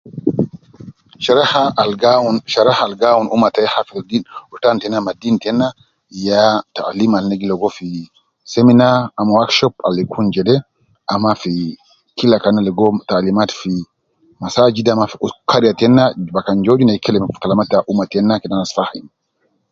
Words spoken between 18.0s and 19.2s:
tena kede anas fahim